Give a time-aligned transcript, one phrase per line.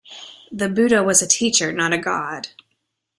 [0.51, 2.47] The Buddha was a teacher, not a god.